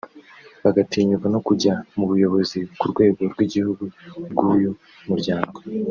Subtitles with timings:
[0.63, 3.83] bagatinyuka no kujya mu buyobozi ku rwego rw’igihugu
[4.31, 4.71] bw’uyu
[5.07, 5.57] muryango